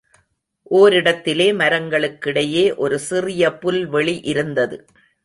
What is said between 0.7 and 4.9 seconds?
ஓரிடத்திலே மரங்களுக்கிடையே ஒரு சிறிய புல்வெளி இருந்தது.